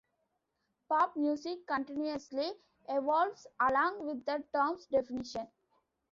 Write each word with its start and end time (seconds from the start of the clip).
Pop 0.89 1.15
music 1.15 1.67
continuously 1.67 2.53
evolves 2.89 3.45
along 3.59 4.07
with 4.07 4.25
the 4.25 4.43
term's 4.51 4.87
definition. 4.87 5.45